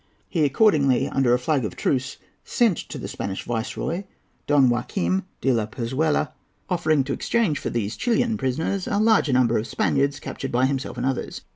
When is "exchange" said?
7.13-7.59